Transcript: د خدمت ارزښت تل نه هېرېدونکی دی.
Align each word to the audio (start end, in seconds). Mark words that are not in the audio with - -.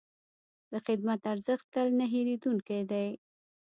د 0.71 0.73
خدمت 0.85 1.21
ارزښت 1.33 1.65
تل 1.73 1.87
نه 1.99 2.05
هېرېدونکی 2.13 2.81
دی. 2.91 3.07